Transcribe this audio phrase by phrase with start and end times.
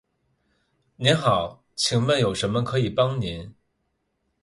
[0.95, 3.53] 您好，请问有什么可以帮您？